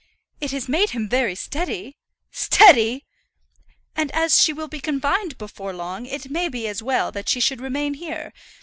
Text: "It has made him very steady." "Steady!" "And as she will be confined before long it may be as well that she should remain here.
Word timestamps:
"It 0.39 0.49
has 0.49 0.67
made 0.67 0.89
him 0.97 1.07
very 1.07 1.35
steady." 1.35 1.95
"Steady!" 2.31 3.05
"And 3.95 4.09
as 4.13 4.41
she 4.41 4.51
will 4.51 4.67
be 4.67 4.79
confined 4.79 5.37
before 5.37 5.73
long 5.73 6.07
it 6.07 6.31
may 6.31 6.49
be 6.49 6.67
as 6.67 6.81
well 6.81 7.11
that 7.11 7.29
she 7.29 7.39
should 7.39 7.61
remain 7.61 7.93
here. 7.93 8.33